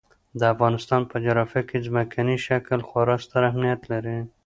د 0.39 0.41
افغانستان 0.53 1.01
په 1.09 1.15
جغرافیه 1.23 1.63
کې 1.69 1.83
ځمکنی 1.87 2.37
شکل 2.47 2.79
خورا 2.87 3.15
ستر 3.23 3.41
اهمیت 3.49 3.81
لري. 3.91 4.17